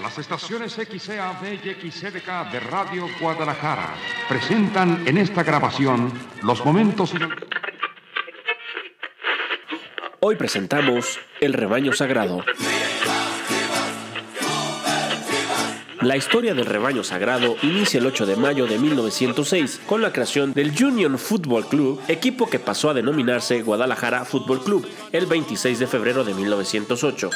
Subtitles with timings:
[0.00, 3.94] Las estaciones XEAB y XCDK de Radio Guadalajara
[4.28, 7.14] presentan en esta grabación los momentos...
[10.20, 12.44] Hoy presentamos El rebaño sagrado.
[16.02, 20.52] La historia del rebaño sagrado inicia el 8 de mayo de 1906 con la creación
[20.52, 25.86] del Union Football Club, equipo que pasó a denominarse Guadalajara Football Club el 26 de
[25.86, 27.30] febrero de 1908.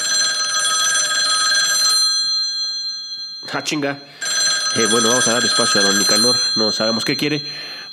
[3.53, 3.99] Ah, chinga.
[4.77, 7.41] Eh, bueno, vamos a dar espacio a don Nicanor, no sabemos qué quiere,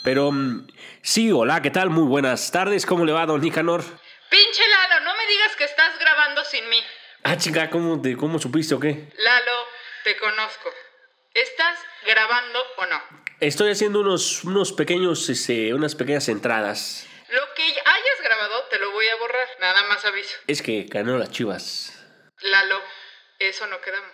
[0.04, 0.68] pero mm,
[1.02, 1.90] sí, hola, ¿qué tal?
[1.90, 3.84] Muy buenas tardes, ¿cómo le va, don Nicanor?
[4.30, 6.80] Pinche Lalo, no me digas que estás grabando sin mí.
[7.24, 9.10] Ah, chinga, ¿cómo, te- cómo supiste o qué?
[9.18, 9.52] Lalo,
[10.04, 10.70] te conozco.
[11.34, 13.02] ¿Estás grabando o no?
[13.40, 17.08] Estoy haciendo unos, unos pequeños, este, unas pequeñas entradas.
[17.30, 20.36] Lo que hayas grabado te lo voy a borrar, nada más aviso.
[20.48, 21.94] Es que ganaron las chivas.
[22.42, 22.80] Lalo,
[23.40, 24.12] eso no quedamos.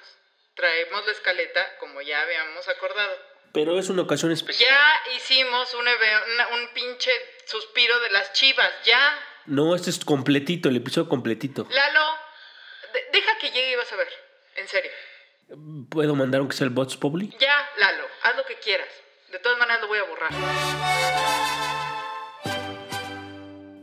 [0.56, 3.18] Traemos la escaleta como ya habíamos acordado.
[3.54, 4.70] Pero es una ocasión especial.
[4.70, 7.12] Ya hicimos un, una- un pinche
[7.46, 9.20] suspiro de las chivas, ya.
[9.46, 11.68] No, este es completito, el episodio completito.
[11.70, 12.18] Lalo,
[12.94, 14.08] de- deja que llegue y vas a ver.
[14.56, 14.92] En serio.
[15.90, 17.38] ¿Puedo mandar aunque sea el Bots Public?
[17.38, 18.88] Ya, Lalo, haz lo que quieras.
[19.32, 20.32] De todas maneras lo voy a borrar.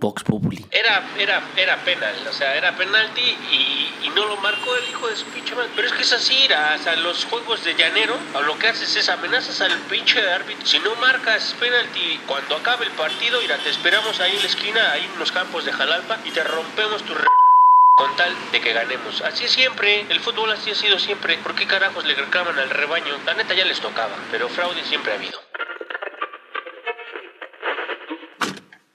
[0.00, 0.24] Vox.
[0.70, 5.14] Era, era, era penal, o sea, era penalti y, no lo marcó el hijo de
[5.14, 5.54] su pinche.
[5.76, 8.96] Pero es que es así, o sea, los juegos de llanero, o lo que haces
[8.96, 10.66] es amenazas al pinche árbitro.
[10.66, 14.92] Si no marcas penalti cuando acabe el partido, ira, te esperamos ahí en la esquina,
[14.92, 17.14] ahí en los campos de Jalalpa, y te rompemos tu
[18.00, 19.20] con tal de que ganemos.
[19.20, 21.36] Así siempre, el fútbol así ha sido siempre.
[21.38, 23.18] ¿Por qué carajos le reclaman al rebaño?
[23.26, 25.49] La neta ya les tocaba, pero fraude siempre ha habido.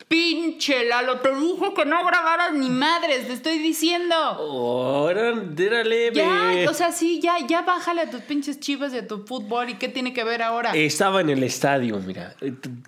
[0.08, 4.16] Pinche Lalo, te dije que no grabaras ni madres, te estoy diciendo.
[4.38, 6.12] Oh, leve.
[6.14, 9.70] Ya, o sea, sí, ya, ya bájale a tus pinches chivas a tu fútbol.
[9.70, 10.72] ¿Y qué tiene que ver ahora?
[10.76, 12.36] Estaba en el estadio, mira.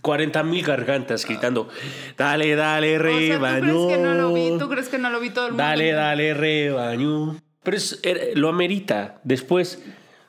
[0.02, 1.70] 40 mil gargantas gritando.
[2.16, 3.62] Dale, dale, o sea, ¿tú rebaño.
[3.62, 4.58] crees que no lo vi?
[4.60, 5.64] ¿Tú crees que no lo vi todo el mundo?
[5.64, 7.36] Dale, dale, rebaño.
[7.64, 8.00] Pero es,
[8.36, 9.20] lo amerita.
[9.24, 9.84] Después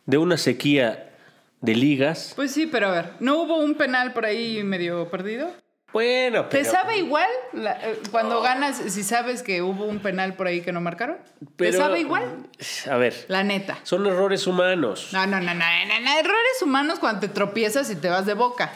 [0.07, 1.11] de una sequía
[1.61, 2.33] de ligas.
[2.35, 5.53] Pues sí, pero a ver, ¿no hubo un penal por ahí medio perdido?
[5.93, 6.71] Bueno, ¿Te pero.
[6.71, 10.71] sabe igual la- eh, cuando ganas si sabes que hubo un penal por ahí que
[10.71, 11.17] no marcaron?
[11.41, 12.25] ¿Te pero- sabe igual?
[12.91, 13.79] A ver, La neta.
[13.85, 15.09] son errores humanos.
[15.13, 18.35] No, no, no, no, no, no, errores humanos cuando te tropiezas y te vas de
[18.35, 18.71] boca.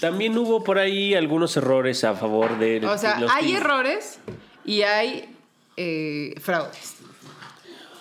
[0.00, 4.18] También hubo por ahí algunos errores a favor de O sea, los hay errores
[4.64, 5.34] y hay
[5.76, 6.96] eh, fraudes.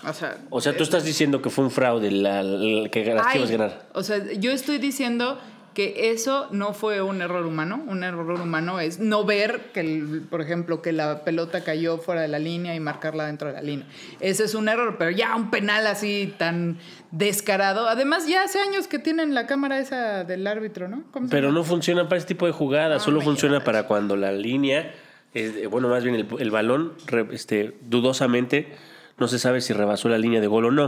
[0.03, 3.25] O sea, O sea, tú estás diciendo que fue un fraude la, la- que las
[3.27, 3.77] hay- Chivas ganaron.
[3.93, 5.39] O sea, yo estoy diciendo
[5.77, 7.83] que eso no fue un error humano.
[7.85, 12.21] Un error humano es no ver que, el- por ejemplo, que la pelota cayó fuera
[12.21, 13.85] de la línea y marcarla dentro de la línea.
[14.19, 16.79] Ese es un error, pero ya un penal así tan
[17.11, 17.87] descarado.
[17.87, 21.03] Además, ya hace años que tienen la cámara esa del árbitro, ¿no?
[21.11, 24.31] ¿Cómo se Pero no funciona para este tipo de jugadas, solo funciona para cuando la
[24.31, 24.95] línea,
[25.35, 28.73] es- bueno, más bien el, el balón, re- este, dudosamente,
[29.19, 30.85] no se sabe si rebasó la línea de gol o no.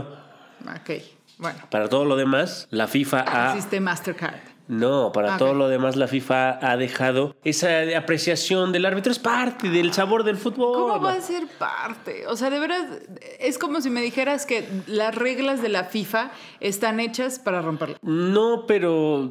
[0.62, 1.00] Ok,
[1.38, 1.60] bueno.
[1.70, 3.50] Para todo lo demás, la FIFA ha...
[3.54, 4.40] Existe Mastercard.
[4.70, 9.10] No, para Ah, todo lo demás, la FIFA ha dejado esa apreciación del árbitro.
[9.10, 10.74] Es parte del sabor del fútbol.
[10.74, 12.26] ¿Cómo va a ser parte?
[12.28, 12.84] O sea, de veras,
[13.40, 17.96] es como si me dijeras que las reglas de la FIFA están hechas para romperla.
[18.02, 19.30] No, pero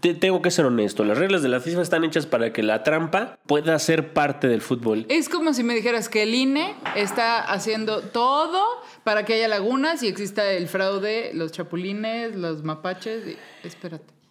[0.00, 1.04] te- tengo que ser honesto.
[1.04, 4.62] Las reglas de la FIFA están hechas para que la trampa pueda ser parte del
[4.62, 5.04] fútbol.
[5.10, 8.62] Es como si me dijeras que el INE está haciendo todo
[9.04, 13.26] para que haya lagunas y exista el fraude, los chapulines, los mapaches.
[13.26, 14.21] y- Espérate.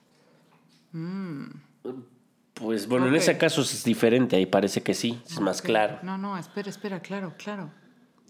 [2.53, 6.00] Pues bueno, en ese caso es diferente, ahí parece que sí, es más claro.
[6.03, 7.72] No, no, espera, espera, claro, claro.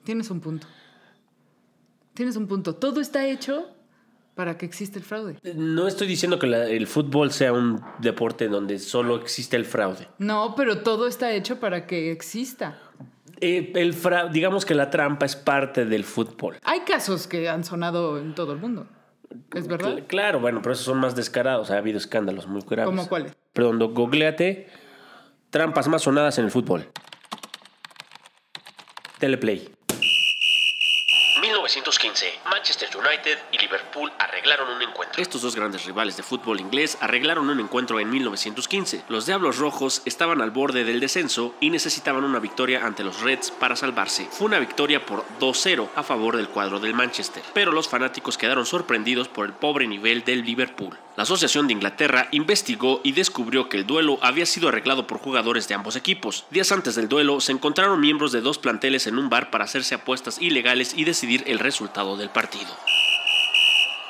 [0.03, 0.67] Tienes un punto.
[2.13, 2.75] Tienes un punto.
[2.75, 3.67] Todo está hecho
[4.35, 5.37] para que exista el fraude.
[5.55, 10.07] No estoy diciendo que la- el fútbol sea un deporte donde solo existe el fraude.
[10.17, 12.77] No, pero todo está hecho para que exista.
[13.41, 16.57] Eh, el fra- digamos que la trampa es parte del fútbol.
[16.63, 18.87] Hay casos que han sonado en todo el mundo.
[19.53, 19.97] ¿Es verdad?
[19.97, 21.71] Cl- Claro, bueno, pero esos son más descarados.
[21.71, 22.85] Ha habido escándalos muy graves.
[22.95, 23.33] ¿Cómo cuáles?
[23.53, 24.67] Perdón, googleate
[25.49, 26.87] trampas más sonadas en el fútbol.
[29.19, 29.69] Teleplay.
[31.71, 35.21] 1915, Manchester United y Liverpool arreglaron un encuentro.
[35.21, 39.05] Estos dos grandes rivales de fútbol inglés arreglaron un encuentro en 1915.
[39.07, 43.51] Los Diablos Rojos estaban al borde del descenso y necesitaban una victoria ante los Reds
[43.51, 44.27] para salvarse.
[44.31, 48.65] Fue una victoria por 2-0 a favor del cuadro del Manchester, pero los fanáticos quedaron
[48.65, 50.97] sorprendidos por el pobre nivel del Liverpool.
[51.17, 55.67] La Asociación de Inglaterra investigó y descubrió que el duelo había sido arreglado por jugadores
[55.67, 56.45] de ambos equipos.
[56.51, 59.93] Días antes del duelo se encontraron miembros de dos planteles en un bar para hacerse
[59.93, 62.73] apuestas ilegales y decidir el resultado del partido.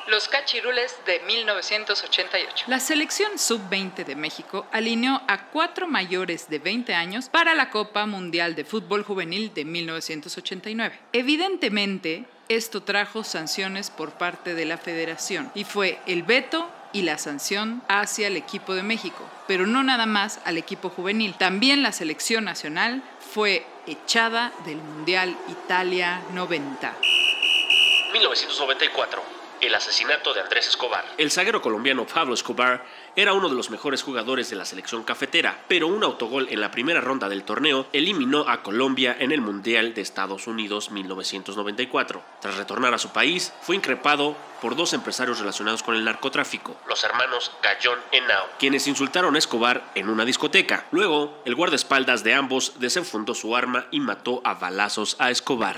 [0.09, 2.65] Los Cachirules de 1988.
[2.67, 8.05] La selección sub-20 de México alineó a cuatro mayores de 20 años para la Copa
[8.05, 10.99] Mundial de Fútbol Juvenil de 1989.
[11.13, 17.17] Evidentemente, esto trajo sanciones por parte de la federación y fue el veto y la
[17.17, 21.35] sanción hacia el equipo de México, pero no nada más al equipo juvenil.
[21.35, 23.03] También la selección nacional
[23.33, 26.95] fue echada del Mundial Italia 90.
[28.13, 31.05] 1994 el asesinato de Andrés Escobar.
[31.17, 32.83] El zaguero colombiano Pablo Escobar
[33.15, 36.71] era uno de los mejores jugadores de la selección cafetera, pero un autogol en la
[36.71, 42.21] primera ronda del torneo eliminó a Colombia en el Mundial de Estados Unidos 1994.
[42.39, 47.03] Tras retornar a su país, fue increpado por dos empresarios relacionados con el narcotráfico, los
[47.03, 50.85] hermanos Gallón Henao, quienes insultaron a Escobar en una discoteca.
[50.91, 55.77] Luego, el guardaespaldas de ambos desenfundó su arma y mató a balazos a Escobar.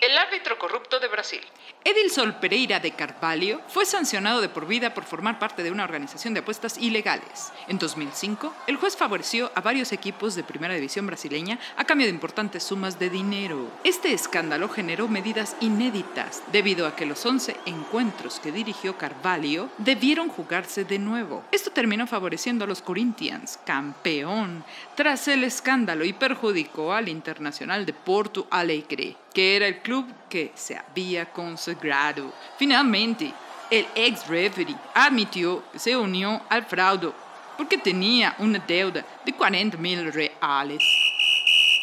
[0.00, 1.40] El árbitro corrupto de Brasil.
[1.82, 6.34] Edilson Pereira de Carvalho fue sancionado de por vida por formar parte de una organización
[6.34, 7.52] de apuestas ilegales.
[7.68, 12.12] En 2005, el juez favoreció a varios equipos de primera división brasileña a cambio de
[12.12, 13.70] importantes sumas de dinero.
[13.82, 20.28] Este escándalo generó medidas inéditas debido a que los 11 encuentros que dirigió Carvalho debieron
[20.28, 21.44] jugarse de nuevo.
[21.50, 24.64] Esto terminó favoreciendo a los Corinthians, campeón,
[24.96, 30.52] tras el escándalo y perjudicó al Internacional de Porto Alegre, que era el club que
[30.54, 32.32] se había consagrado.
[32.58, 33.32] Finalmente,
[33.70, 37.12] el ex referee admitió se unió al fraude
[37.56, 40.82] porque tenía una deuda de 40 mil reales.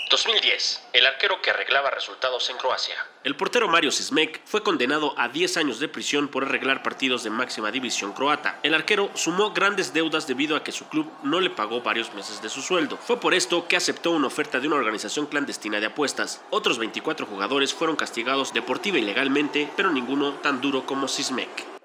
[0.09, 0.87] 2010.
[0.93, 2.95] El arquero que arreglaba resultados en Croacia.
[3.23, 7.29] El portero Mario Sismek fue condenado a 10 años de prisión por arreglar partidos de
[7.29, 8.59] máxima división croata.
[8.63, 12.41] El arquero sumó grandes deudas debido a que su club no le pagó varios meses
[12.41, 12.97] de su sueldo.
[12.97, 16.41] Fue por esto que aceptó una oferta de una organización clandestina de apuestas.
[16.49, 21.76] Otros 24 jugadores fueron castigados deportiva y legalmente, pero ninguno tan duro como Sismek.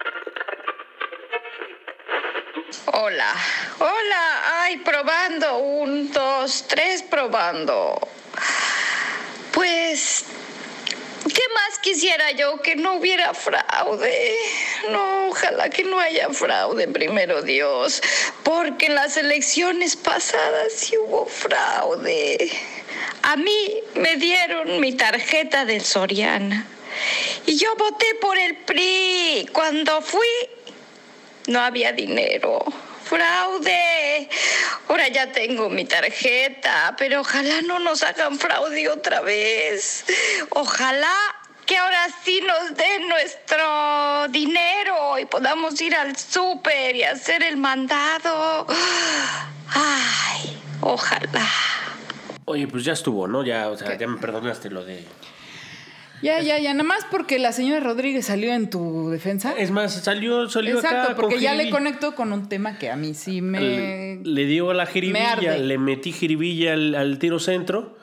[2.85, 3.33] Hola,
[3.79, 7.99] hola, ay, probando, un, dos, tres, probando.
[9.51, 10.25] Pues,
[11.23, 14.35] ¿qué más quisiera yo que no hubiera fraude?
[14.89, 18.01] No, ojalá que no haya fraude, primero Dios,
[18.43, 22.51] porque en las elecciones pasadas sí hubo fraude.
[23.21, 26.67] A mí me dieron mi tarjeta del Soriana
[27.45, 29.49] y yo voté por el PRI.
[29.51, 30.27] Cuando fui,
[31.47, 32.63] no había dinero
[33.03, 34.29] fraude.
[34.87, 40.05] Ahora ya tengo mi tarjeta, pero ojalá no nos hagan fraude otra vez.
[40.49, 41.13] Ojalá
[41.65, 47.57] que ahora sí nos den nuestro dinero y podamos ir al súper y hacer el
[47.57, 48.67] mandado.
[49.69, 51.47] Ay, ojalá.
[52.45, 53.43] Oye, pues ya estuvo, ¿no?
[53.43, 55.05] Ya, o sea, ya me perdonaste lo de
[56.23, 59.53] ya, ya, ya, nada más porque la señora Rodríguez salió en tu defensa.
[59.57, 63.13] Es más, salió, salió Exacto, porque ya le conectó con un tema que a mí
[63.13, 64.19] sí me.
[64.23, 67.97] Le, dio la jiribilla, le metí jiribilla al, tiro centro.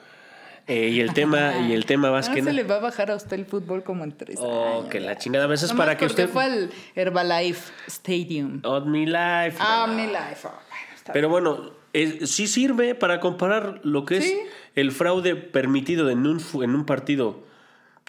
[0.66, 3.16] Eh, y el tema, y el tema más que se le va a bajar a
[3.16, 6.28] usted el fútbol como en tres oh, que la chingada a veces para que usted.
[6.28, 8.60] fue al Herbalife Stadium.
[8.62, 9.56] OmniLife.
[9.58, 10.46] Ah, OmniLife.
[10.46, 14.34] Oh, Pero bueno, sí sirve para comparar lo que es
[14.76, 17.49] el fraude permitido en un, en un partido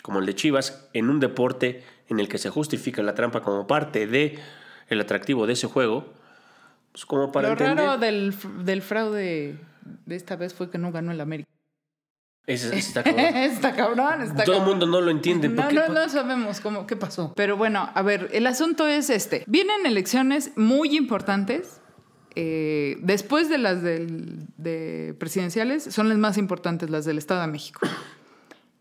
[0.02, 3.68] como el de Chivas, en un deporte en el que se justifica la trampa como
[3.68, 4.40] parte de
[4.88, 6.14] el atractivo de ese juego,
[6.92, 9.58] pues como para Lo raro del, del, fraude
[10.06, 11.50] de esta vez fue que no ganó el América.
[12.48, 13.26] está cabrón.
[13.42, 15.48] está cabrón, Todo el mundo no lo entiende.
[15.48, 17.34] No, no, no sabemos cómo, qué pasó.
[17.36, 19.44] Pero bueno, a ver, el asunto es este.
[19.48, 21.82] Vienen elecciones muy importantes.
[22.34, 27.48] Eh, después de las del, de presidenciales, son las más importantes, las del Estado de
[27.48, 27.82] México.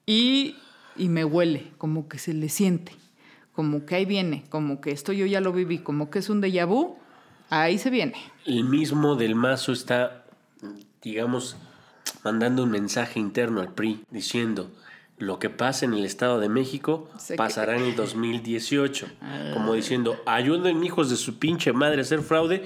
[0.06, 0.56] Y
[0.96, 2.92] y me huele, como que se le siente,
[3.54, 6.42] como que ahí viene, como que esto yo ya lo viví, como que es un
[6.42, 6.96] déjà vu,
[7.48, 8.14] ahí se viene.
[8.46, 10.24] El mismo del mazo está,
[11.02, 11.56] digamos,
[12.24, 14.70] mandando un mensaje interno al PRI diciendo,
[15.20, 19.06] lo que pasa en el Estado de México pasará en el 2018.
[19.22, 19.50] Ah.
[19.52, 22.64] Como diciendo, ayuden hijos de su pinche madre a hacer fraude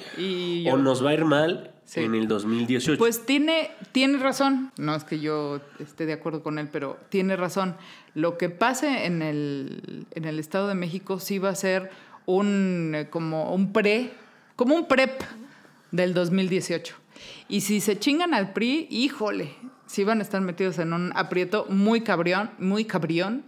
[0.70, 2.98] o nos va a ir mal en el 2018.
[2.98, 4.72] Pues tiene, tiene razón.
[4.78, 7.76] No es que yo esté de acuerdo con él, pero tiene razón.
[8.14, 11.90] Lo que pase en el, en el Estado de México sí va a ser
[12.26, 14.12] un, eh, como un pre,
[14.56, 15.22] como un prep
[15.90, 16.94] del 2018.
[17.48, 19.54] Y si se chingan al PRI, híjole,
[19.86, 23.44] sí van a estar metidos en un aprieto muy cabrión, muy cabrión.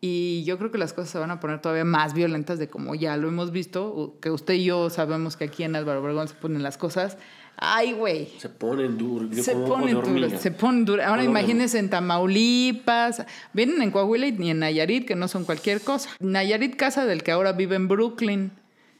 [0.00, 2.94] Y yo creo que las cosas se van a poner todavía más violentas de como
[2.94, 6.34] ya lo hemos visto, que usted y yo sabemos que aquí en Álvaro Obregón se
[6.34, 7.16] ponen las cosas.
[7.58, 8.28] Ay, güey.
[8.38, 9.34] Se ponen duros.
[9.34, 11.06] Se ponen duras, se ponen duras.
[11.08, 15.80] Ahora imagínense en Tamaulipas, vienen en Coahuila y ni en Nayarit, que no son cualquier
[15.80, 16.10] cosa.
[16.20, 18.52] Nayarit, casa del que ahora vive en Brooklyn,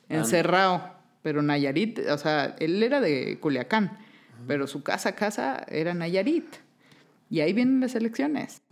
[0.09, 0.95] en Cerrao.
[1.23, 3.99] Pero Nayarit, o sea, él era de Culiacán,
[4.47, 6.47] pero su casa, casa era Nayarit.
[7.29, 8.63] Y ahí vienen las elecciones.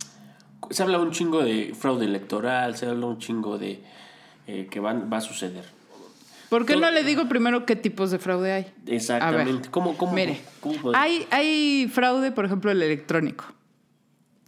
[0.71, 3.83] Se habla un chingo de fraude electoral, se habla un chingo de
[4.47, 5.74] eh, que van, va a suceder.
[6.49, 8.73] ¿Por qué Todo- no le digo primero qué tipos de fraude hay?
[8.87, 9.53] Exactamente.
[9.53, 13.45] Ver, ¿Cómo, cómo, Mire, cómo hay, hay fraude, por ejemplo, el electrónico,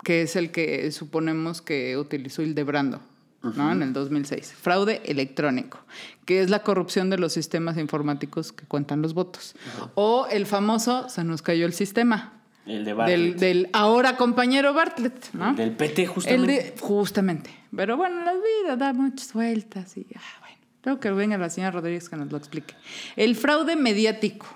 [0.04, 3.00] que es el que suponemos que utilizó Hildebrando,
[3.42, 3.72] ¿no?
[3.72, 4.54] En el 2006.
[4.54, 5.80] Fraude electrónico,
[6.26, 9.56] que es la corrupción de los sistemas informáticos que cuentan los votos.
[9.96, 12.34] O el famoso, se nos cayó el sistema.
[12.66, 13.36] El de Del, Bartlett.
[13.38, 15.54] del ahora compañero Bartlett, ¿no?
[15.54, 16.52] Del PT, El justamente.
[16.54, 17.50] de- justamente.
[17.74, 20.20] Pero bueno, la vida da muchas vueltas y ah.
[20.82, 22.74] Creo que venga la señora Rodríguez que nos lo explique.
[23.16, 24.48] El fraude mediático.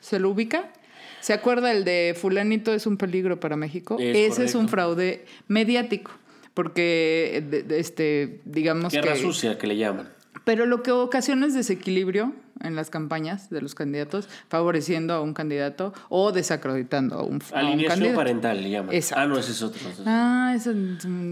[0.00, 0.70] ¿Se lo ubica?
[1.20, 3.96] ¿Se acuerda el de fulanito es un peligro para México?
[3.98, 6.12] Es Ese es un fraude mediático.
[6.54, 9.20] Porque, de- de este, digamos Guerra que...
[9.20, 10.08] sucia que le llaman.
[10.44, 15.34] Pero lo que ocasiona es desequilibrio en las campañas de los candidatos, favoreciendo a un
[15.34, 18.16] candidato o desacreditando a un, a un Alineación candidato.
[18.16, 18.94] parental le llaman.
[18.94, 19.22] Exacto.
[19.22, 19.78] Ah, no, ese es otro.
[19.80, 20.04] ese es otro.
[20.12, 20.72] Ah, eso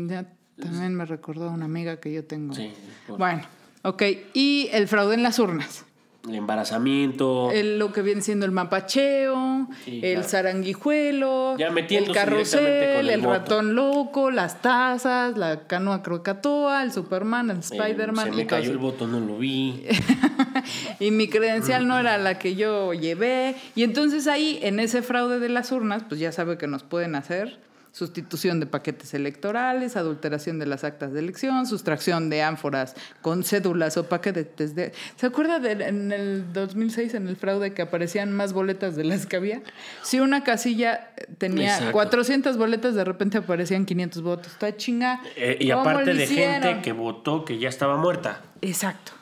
[0.06, 0.26] ya
[0.60, 2.54] también me recordó a una amiga que yo tengo.
[2.54, 2.70] Sí,
[3.08, 3.42] Bueno,
[3.88, 4.02] ok.
[4.34, 5.84] Y el fraude en las urnas.
[6.28, 7.52] El embarazamiento.
[7.52, 10.28] El- lo que viene siendo el mapacheo, Sí, el claro.
[10.28, 17.58] zaranguijuelo, Ya el carrusel, el ratón loco, las tazas, la canoa crocatoa, el Superman, el
[17.58, 18.24] Eh, Spider-Man.
[18.26, 19.84] Se y me todo cayó el voto, no lo vi.
[21.00, 23.54] y mi credencial no era la que yo llevé.
[23.76, 27.14] Y entonces ahí, en ese fraude de las urnas, pues ya sabe que nos pueden
[27.14, 27.58] hacer
[27.96, 33.96] sustitución de paquetes electorales, adulteración de las actas de elección, sustracción de ánforas con cédulas
[33.96, 34.92] o paquetes de...
[35.16, 39.24] ¿Se acuerda de, en el 2006 en el fraude que aparecían más boletas de las
[39.24, 39.62] que había?
[40.02, 41.92] Si una casilla tenía Exacto.
[41.92, 44.52] 400 boletas, de repente aparecían 500 votos.
[44.52, 45.22] Está chinga.
[45.34, 46.62] Eh, y ¿Cómo aparte de hicieron?
[46.62, 48.42] gente que votó que ya estaba muerta.
[48.60, 49.12] Exacto.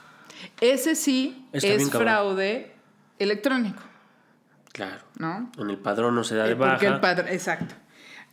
[0.61, 2.73] Ese sí Está es fraude
[3.21, 3.81] electrónico,
[4.73, 5.05] Claro.
[5.19, 5.53] ¿no?
[5.59, 6.95] En el padrón no se da de Eh, Porque baja.
[6.97, 7.77] el padre, exacto.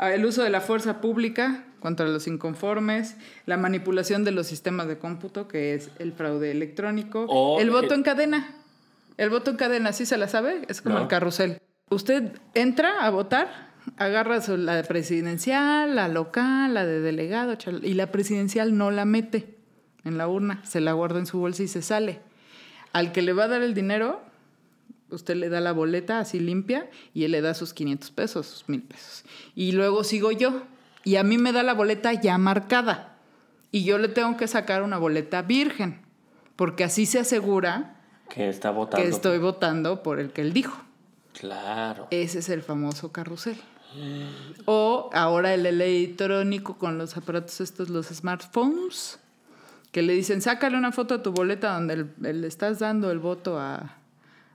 [0.04, 4.88] Ah, El uso de la fuerza pública contra los inconformes, la manipulación de los sistemas
[4.88, 7.28] de cómputo, que es el fraude electrónico,
[7.60, 8.56] el voto el- en cadena.
[9.18, 10.64] El voto en cadena, ¿sí se la sabe?
[10.68, 11.02] Es como No.
[11.04, 11.60] el carrusel.
[11.92, 18.76] Usted entra a votar, agarra la presidencial, la local, la de delegado, y la presidencial
[18.76, 19.56] no la mete
[20.04, 22.22] en la urna, se la guarda en su bolsa y se sale.
[22.92, 24.24] Al que le va a dar el dinero,
[25.12, 28.70] usted le da la boleta así limpia y él le da sus 500 pesos, sus
[28.70, 29.24] 1000 pesos.
[29.56, 30.64] Y luego sigo yo
[31.04, 33.18] y a mí me da la boleta ya marcada
[33.72, 36.02] y yo le tengo que sacar una boleta virgen,
[36.56, 37.96] porque así se asegura
[38.30, 39.04] Que está votando.
[39.04, 40.78] que estoy votando por el que él dijo.
[41.40, 42.08] Claro.
[42.12, 43.58] Ese es el famoso carrusel.
[44.66, 49.20] O ahora el electrónico con los aparatos estos, los smartphones,
[49.92, 53.20] que le dicen, sácale una foto a tu boleta donde le- le estás dando el
[53.20, 53.98] voto a,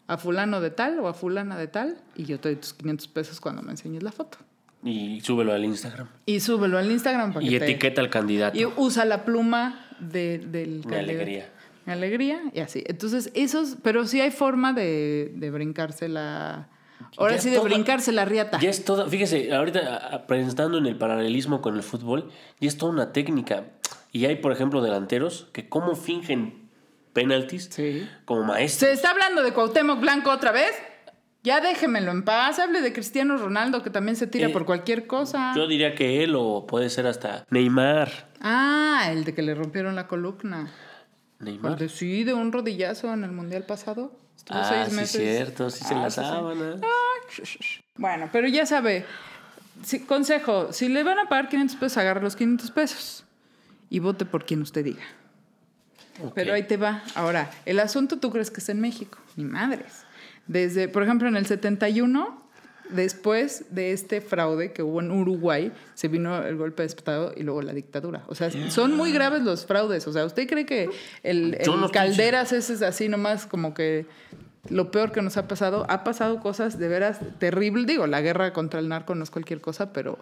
[0.08, 3.08] a fulano de tal o a fulana de tal, y yo te doy tus 500
[3.08, 4.38] pesos cuando me enseñes la foto.
[4.84, 6.08] Y súbelo al Instagram.
[6.26, 8.56] Y súbelo al Instagram para Y que te- etiqueta al candidato.
[8.58, 10.82] Y usa la pluma de, del...
[10.82, 11.50] De alegría.
[11.86, 12.84] Alegría y así.
[12.86, 13.76] Entonces, esos...
[13.82, 16.68] Pero sí hay forma de, de brincarse la...
[17.18, 18.58] Ahora Ya sí, de toda- brincarse la riata.
[18.60, 22.92] Ya es todo, fíjese, ahorita pensando en el paralelismo con el fútbol, ya es toda
[22.92, 23.64] una técnica.
[24.12, 26.65] Y hay, por ejemplo, delanteros que cómo fingen
[27.16, 28.08] penaltis Sí.
[28.24, 28.88] como maestros.
[28.88, 30.72] ¿Se está hablando de Cuauhtémoc Blanco otra vez?
[31.42, 32.58] Ya déjemelo en paz.
[32.58, 35.52] Hable de Cristiano Ronaldo, que también se tira Eh, por cualquier cosa.
[35.56, 38.28] Yo diría que él o puede ser hasta Neymar.
[38.40, 40.72] Ah, el de que le rompieron la columna.
[41.40, 41.78] El Neymar.
[41.78, 44.12] de, sí, de un rodillazo en el Mundial pasado.
[44.36, 45.22] Estuvo Ah, seis sí, meses.
[45.22, 46.26] cierto, sí se Ah, la sí, sí.
[46.26, 46.76] sábana.
[47.96, 49.04] Bueno, pero ya sabe.
[49.82, 53.24] Si- consejo, si le van a pagar 500 pesos, agarre los 500 pesos.
[53.90, 55.02] Y vote por quien usted diga.
[56.34, 57.02] Pero ahí te va.
[57.14, 59.18] Ahora, el asunto tú crees que es en México.
[59.36, 60.04] Ni madres.
[60.46, 62.46] Desde, por ejemplo, en el 71,
[62.90, 67.42] después de este fraude que hubo en Uruguay, se vino el golpe de Estado y
[67.42, 68.22] luego la dictadura.
[68.28, 70.06] O sea, son muy graves los fraudes.
[70.06, 70.90] O sea, ¿usted cree que
[71.22, 71.58] el,
[71.92, 74.06] Calderas ese es así nomás como que
[74.68, 75.86] lo peor que nos ha pasado?
[75.88, 77.86] Ha pasado cosas de veras terribles.
[77.86, 80.18] Digo, la guerra contra el narco no es cualquier cosa, pero,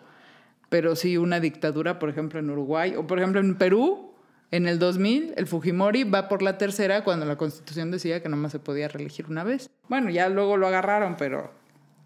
[0.71, 2.95] pero sí una dictadura, por ejemplo, en Uruguay.
[2.97, 4.14] O, por ejemplo, en Perú,
[4.55, 8.53] en el 2000, el Fujimori va por la tercera cuando la constitución decía que nomás
[8.53, 9.69] se podía reelegir una vez.
[9.89, 11.51] Bueno, ya luego lo agarraron, pero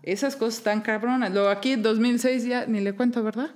[0.02, 1.31] esas cosas están cabronas.
[1.31, 3.50] Luego aquí en 2006 ya ni le cuento, ¿verdad?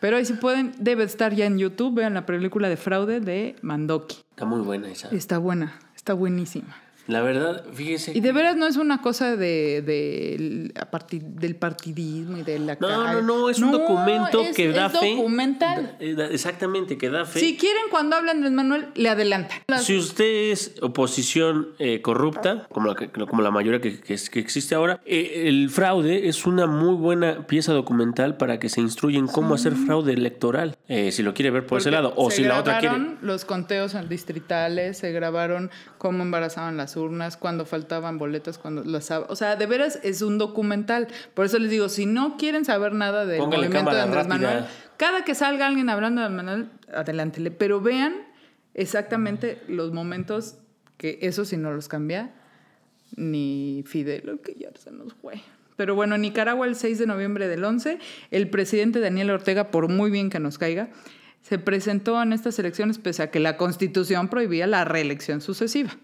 [0.00, 1.94] Pero ahí si pueden, debe estar ya en YouTube.
[1.94, 4.18] Vean la película de fraude de Mandoki.
[4.28, 5.08] Está muy buena esa.
[5.08, 6.76] Está buena, está buenísima.
[7.08, 8.12] La verdad, fíjese.
[8.14, 12.58] Y de veras no es una cosa de, de- a partir del partidismo y de
[12.58, 15.16] la No, no, no, es un documento es- que da es fe.
[15.16, 15.96] documental.
[15.98, 17.40] Da- eh, exactamente, que da fe.
[17.40, 19.58] Si quieren, cuando hablan de Manuel, le adelantan.
[19.68, 22.94] Las- Si usted es oposición eh, corrupta, como la,
[23.26, 27.46] como la mayoría que, que que existe ahora, eh, el fraude es una muy buena
[27.46, 31.50] pieza documental para que se instruya en cómo hacer fraude electoral, eh, si lo quiere
[31.50, 32.94] ver por ese lado, o se si la otra quiere...
[32.96, 39.10] grabaron los conteos distritales, se grabaron cómo embarazaban las urnas, cuando faltaban boletas, cuando las...
[39.10, 41.08] O sea, de veras es un documental.
[41.32, 44.48] Por eso les digo, si no quieren saber nada del Póngale movimiento de Andrés rápida.
[44.48, 44.64] Manuel,
[44.98, 47.50] cada que salga alguien hablando de Andrés Manuel, adelántele.
[47.50, 48.14] Pero vean
[48.74, 50.56] exactamente los momentos
[50.98, 52.34] que eso si no los cambia,
[53.16, 55.40] ni Fidel, que ya se nos fue.
[55.76, 58.00] Pero bueno, en Nicaragua el 6 de noviembre del 11,
[58.32, 60.88] el presidente Daniel Ortega, por muy bien que nos caiga,
[61.40, 65.96] se presentó en estas elecciones pese a que la constitución prohibía la reelección sucesiva.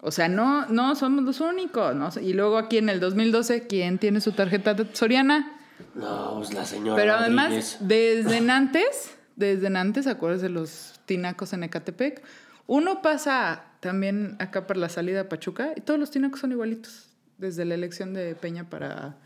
[0.00, 1.94] O sea, no, no somos los únicos.
[1.94, 2.08] ¿no?
[2.20, 5.52] Y luego aquí en el 2012, ¿quién tiene su tarjeta de Soriana?
[5.94, 8.24] No, pues la señora Pero además, Rodríguez.
[8.26, 12.22] desde antes, desde antes, acuérdense de los tinacos en Ecatepec,
[12.66, 17.08] uno pasa también acá por la salida a Pachuca y todos los tinacos son igualitos,
[17.38, 19.16] desde la elección de Peña para,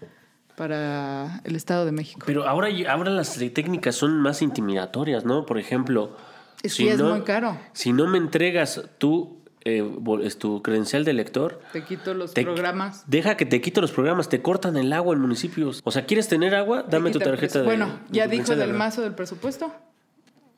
[0.56, 2.20] para el Estado de México.
[2.26, 5.46] Pero ahora, ahora las técnicas son más intimidatorias, ¿no?
[5.46, 6.16] Por ejemplo...
[6.62, 7.58] Es que ya es no- muy caro.
[7.72, 9.84] Si no me entregas tú eh,
[10.22, 13.04] es tu credencial de lector, Te quito los Te- programas.
[13.06, 15.80] Deja que te quito los programas, te cortan el agua en municipios.
[15.84, 16.84] O sea, ¿quieres tener agua?
[16.88, 17.64] Dame tu tarjeta de.
[17.64, 19.72] Bueno, ya dijo del mazo del presupuesto.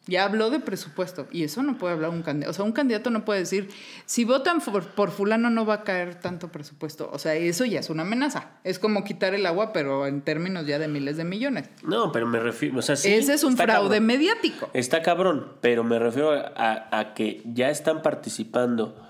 [0.06, 2.50] Ya habló de presupuesto y eso no puede hablar un candidato.
[2.50, 3.70] O sea, un candidato no puede decir,
[4.04, 7.08] si votan por, por fulano no va a caer tanto presupuesto.
[7.12, 8.50] O sea, eso ya es una amenaza.
[8.64, 11.70] Es como quitar el agua, pero en términos ya de miles de millones.
[11.82, 12.78] No, pero me refiero.
[12.78, 14.06] O sea, sí, Ese es un fraude cabrón.
[14.06, 14.68] mediático.
[14.74, 19.00] Está cabrón, pero me refiero a, a que ya están participando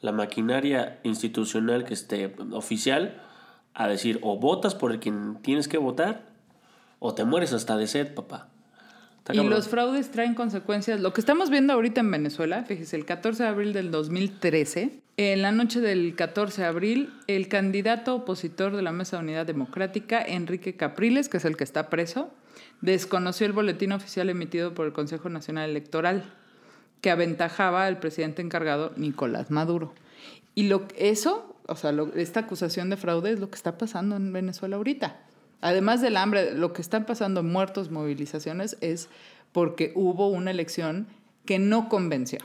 [0.00, 3.22] la maquinaria institucional que esté oficial
[3.74, 6.22] a decir o votas por el quien tienes que votar
[6.98, 8.48] o te mueres hasta de sed, papá.
[9.20, 9.50] Está Y cabrón.
[9.54, 11.00] los fraudes traen consecuencias.
[11.00, 15.42] Lo que estamos viendo ahorita en Venezuela, fíjese, el 14 de abril del 2013, en
[15.42, 20.22] la noche del 14 de abril, el candidato opositor de la Mesa de Unidad Democrática,
[20.22, 22.30] Enrique Capriles, que es el que está preso,
[22.80, 26.24] desconoció el boletín oficial emitido por el Consejo Nacional Electoral,
[27.02, 29.94] que aventajaba al presidente encargado, Nicolás Maduro.
[30.54, 34.16] Y lo, eso, o sea, lo- esta acusación de fraude es lo que está pasando
[34.16, 35.16] en Venezuela ahorita.
[35.60, 39.08] Además del hambre, lo que están pasando muertos, movilizaciones, es
[39.52, 41.06] porque hubo una elección
[41.44, 42.38] que no convenció.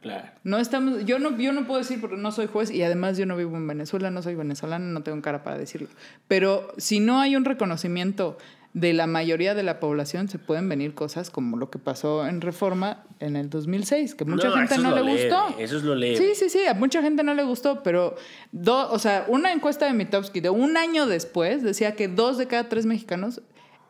[0.00, 0.28] Claro.
[0.44, 3.26] No estamos, yo no, yo no puedo decir porque no soy juez y además yo
[3.26, 5.88] no vivo en Venezuela, no soy venezolana, no tengo cara para decirlo.
[6.26, 8.38] Pero si no hay un reconocimiento
[8.72, 12.40] de la mayoría de la población, se pueden venir cosas como lo que pasó en
[12.40, 15.58] Reforma en el 2006, que mucha No, gente no le leve, gustó.
[15.58, 16.16] eso es lo leve.
[16.16, 18.14] Sí, sí, sí, a mucha gente no le gustó, pero
[18.52, 22.46] do- o sea, una encuesta de Mitowski de un año después decía que dos de
[22.46, 23.42] cada tres mexicanos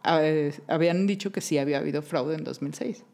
[0.09, 3.05] eh, habían dicho que sí había habido fraude en 2006.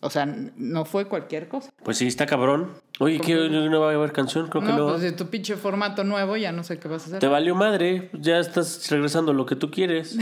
[0.00, 1.70] O sea, no fue cualquier cosa.
[1.82, 2.72] Pues sí, está cabrón.
[3.00, 4.48] Oye, ¿qué no va a haber canción?
[4.48, 4.88] Creo que No, no.
[4.90, 7.18] pues de tu pinche formato nuevo ya no sé qué vas a hacer.
[7.18, 10.16] Te valió madre, ya estás regresando a lo que tú quieres.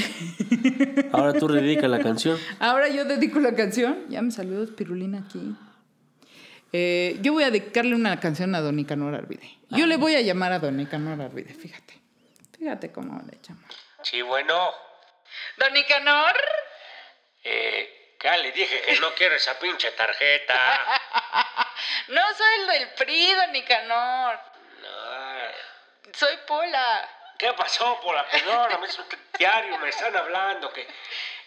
[1.13, 2.39] Ahora tú dedica la canción.
[2.59, 3.99] Ahora yo dedico la canción.
[4.09, 5.55] Ya me saludó Pirulina aquí.
[6.73, 9.51] Eh, yo voy a dedicarle una canción a Don Nicanor Arvide.
[9.71, 12.01] Yo le voy a llamar a Don Nicanor Arvide, fíjate.
[12.59, 13.61] Fíjate cómo le llamo.
[14.03, 14.55] Sí, bueno.
[15.59, 16.33] Don Nicanor.
[17.45, 17.89] Eh,
[18.21, 21.03] ya le dije que no quiero esa pinche tarjeta.
[22.09, 24.41] No soy el del PRI, Don Nicanor.
[24.81, 26.13] No.
[26.15, 27.09] Soy Pola.
[27.39, 28.87] ¿Qué pasó por la perdóname?
[28.87, 29.07] Es un
[29.39, 30.89] diario, me están hablando que,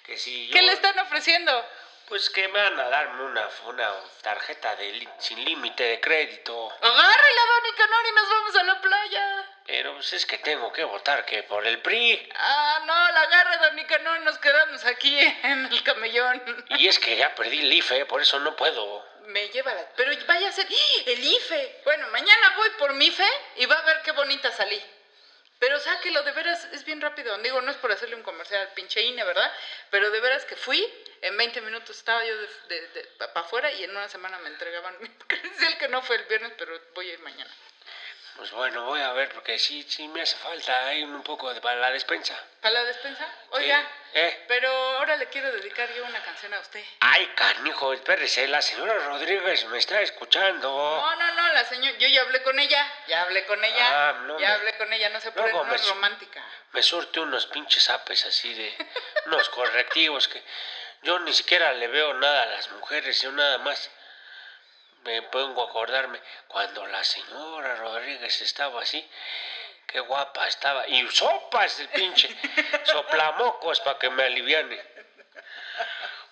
[0.03, 0.53] que si yo...
[0.53, 1.65] ¿Qué le están ofreciendo?
[2.09, 3.93] Pues que me van a darme una, una
[4.23, 6.69] tarjeta de li- sin límite de crédito.
[6.81, 9.45] Agárrela, Don Nicanor, y nos vamos a la playa.
[9.67, 12.27] Pero pues es que tengo que votar que por el PRI.
[12.35, 16.65] Ah, no, la agarra, Don Nicanor, y nos quedamos aquí en el camellón.
[16.79, 19.07] Y es que ya perdí el IFE, por eso no puedo.
[19.27, 19.85] Me lleva la...
[19.95, 20.65] Pero vaya a ser...
[20.67, 21.01] ¡Ah!
[21.05, 21.81] ¡El IFE!
[21.83, 24.83] Bueno, mañana voy por mi IFE y va a ver qué bonita salí.
[25.59, 27.37] Pero sáquelo, de veras, es bien rápido.
[27.39, 29.51] Digo, no es por hacerle un comercial al pinche INE, ¿verdad?
[29.89, 30.81] Pero de veras que fui,
[31.21, 32.33] en 20 minutos estaba yo
[32.69, 36.15] de, de, para afuera y en una semana me entregaban mi credencial, que no fue
[36.15, 37.51] el viernes, pero voy a ir mañana.
[38.39, 40.73] Pues bueno, voy a ver porque sí, sí me hace falta
[41.03, 42.41] un poco de, para la despensa.
[42.61, 43.27] ¿Para la despensa?
[43.49, 44.45] Oiga, ¿Eh?
[44.47, 46.81] pero ahora le quiero dedicar yo una canción a usted.
[47.01, 50.69] Ay, canijo, espérese, la señora Rodríguez me está escuchando.
[50.69, 54.13] No, no, no, la señora, yo ya hablé con ella, ya hablé con ella, Ah,
[54.25, 56.41] no ya me- hablé con ella, no se puede, no me es su- romántica.
[56.71, 58.73] Me surte unos pinches apes así de...
[59.25, 60.41] unos correctivos que...
[61.01, 63.91] yo ni siquiera le veo nada a las mujeres, yo nada más
[65.03, 69.09] me pongo a acordarme cuando la señora Rodríguez estaba así,
[69.87, 72.29] qué guapa estaba, y sopas el pinche,
[72.83, 74.81] soplamocos para que me aliviane.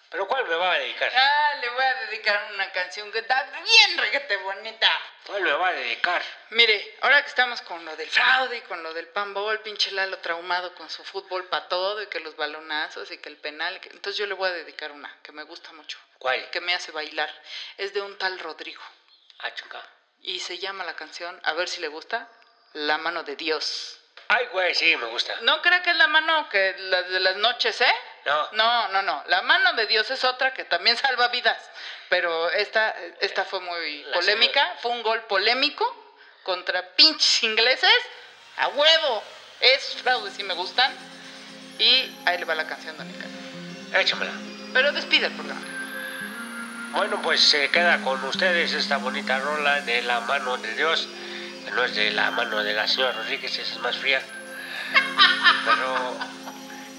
[0.09, 1.11] Pero ¿cuál me va a dedicar?
[1.13, 4.99] Ah, le voy a dedicar una canción que está bien reguete bonita.
[5.27, 6.23] ¿Cuál me va a dedicar?
[6.51, 10.17] Mire, ahora que estamos con lo del fraude y con lo del panball, pinche Lalo
[10.19, 13.89] traumado con su fútbol para todo y que los balonazos y que el penal, que-
[13.89, 16.49] entonces yo le voy a dedicar una que me gusta mucho, ¿Cuál?
[16.51, 17.29] que me hace bailar.
[17.77, 18.81] Es de un tal Rodrigo
[19.39, 19.83] Ah, chinga.
[20.21, 22.29] y se llama la canción, a ver si le gusta,
[22.73, 23.99] La mano de Dios.
[24.27, 25.35] Ay, güey, sí, me gusta.
[25.41, 27.95] No creo que es la mano que la de las noches, ¿eh?
[28.27, 28.51] No.
[28.51, 29.23] No, no, no.
[29.27, 31.57] La mano de Dios es otra que también salva vidas.
[32.09, 34.75] Pero esta, esta fue muy La polémica.
[34.81, 35.85] Fue un gol polémico
[36.43, 37.89] contra pinches ingleses.
[38.57, 39.23] A huevo.
[39.61, 40.93] Esos fraudes sí me gustan.
[41.79, 43.99] Y ahí le va la canción, Don Ricardo.
[43.99, 44.31] Échamela.
[44.73, 45.61] Pero despide el programa.
[46.91, 51.07] Bueno, pues se queda con ustedes esta bonita rola de la mano de Dios,
[51.75, 54.21] no es de la mano de la señora Rodríguez, esa es más fría.
[55.65, 56.17] Pero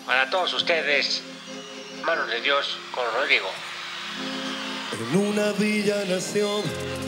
[0.08, 1.22] para todos ustedes,
[2.02, 3.46] mano de Dios con Rodrigo.
[4.98, 6.62] En una villa nación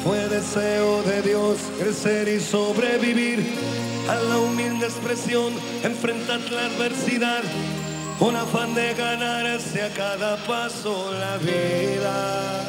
[0.05, 3.55] fue deseo de Dios crecer y sobrevivir
[4.07, 7.43] a la humilde expresión, enfrentar la adversidad,
[8.19, 12.69] con afán de ganarse a cada paso la vida.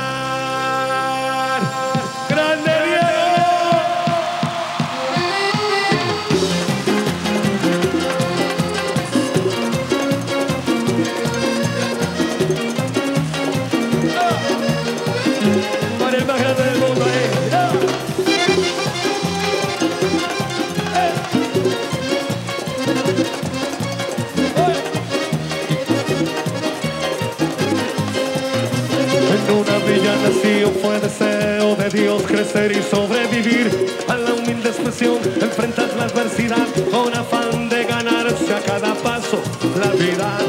[32.41, 33.69] Crecer y sobrevivir
[34.07, 39.39] a la humilde expresión, enfrentar la adversidad con afán de ganarse a cada paso
[39.79, 40.39] la vida.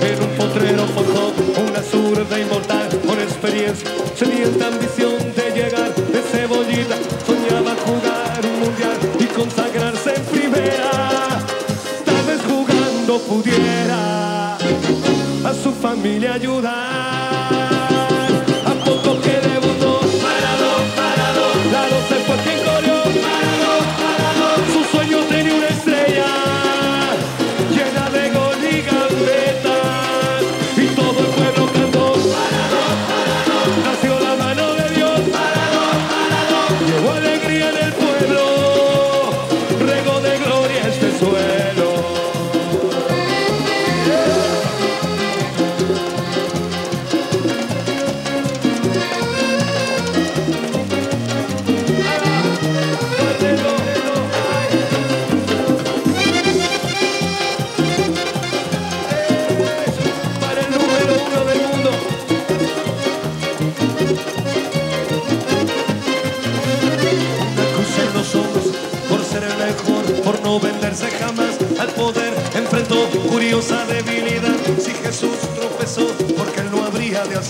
[0.00, 1.32] En un potrero forjó
[1.68, 6.96] una zurda inmortal con experiencia, sedienta ambición de llegar de cebollita.
[7.26, 10.90] Soñaba jugar un mundial y consagrarse en primera.
[12.06, 17.17] Tal vez jugando pudiera a su familia ayudar.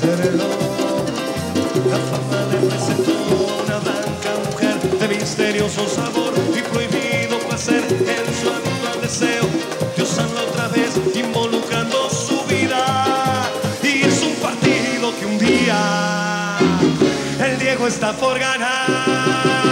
[0.00, 3.12] La fama le presentó
[3.64, 9.44] una blanca mujer de misterioso sabor y prohibido placer en su habitual deseo.
[9.96, 13.50] Dios habla otra vez involucrando su vida
[13.82, 16.58] y es un partido que un día
[17.44, 19.67] el Diego está por ganar.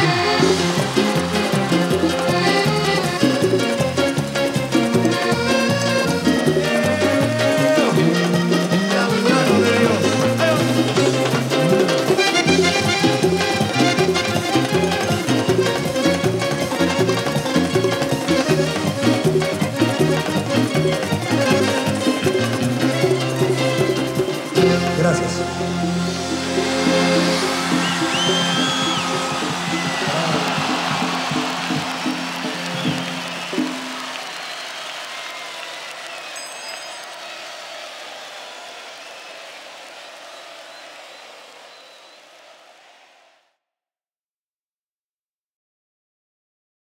[0.00, 0.69] Música